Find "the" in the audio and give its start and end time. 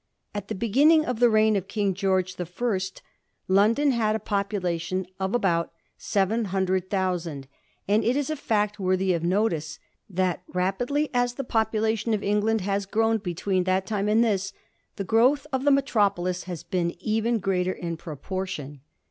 0.47-0.55, 1.19-1.29, 2.37-2.45, 11.35-11.43, 14.95-15.03, 15.65-15.69